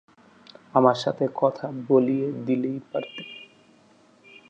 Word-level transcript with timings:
আমার 0.73 0.95
সাথে 0.95 1.25
কথা 1.35 1.65
বলিয়ে 1.87 2.27
দিলেই 2.45 2.79
পারতে। 2.91 3.21